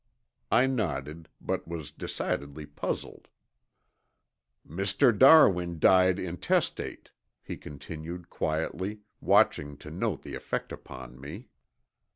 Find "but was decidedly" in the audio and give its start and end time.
1.39-2.65